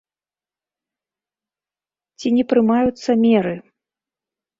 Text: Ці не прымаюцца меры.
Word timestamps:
Ці 2.23 2.27
не 2.37 2.43
прымаюцца 2.53 3.11
меры. 3.25 3.53